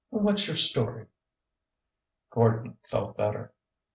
What 0.09 0.39
's 0.39 0.47
your 0.47 0.57
story?" 0.57 1.05
Gordon 2.31 2.79
felt 2.81 3.15
better. 3.17 3.53